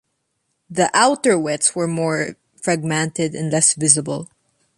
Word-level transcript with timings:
The 0.67 0.89
"outer" 0.95 1.37
wets 1.37 1.75
were 1.75 1.85
more 1.87 2.35
fragmented 2.59 3.35
and 3.35 3.51
less 3.51 3.75
visible. 3.75 4.29